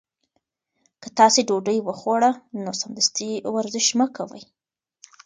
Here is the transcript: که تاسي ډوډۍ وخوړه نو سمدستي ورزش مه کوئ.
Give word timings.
که 1.01 1.09
تاسي 1.17 1.41
ډوډۍ 1.47 1.77
وخوړه 1.81 2.31
نو 2.63 2.71
سمدستي 2.81 3.29
ورزش 3.55 3.87
مه 3.99 4.07
کوئ. 4.15 4.43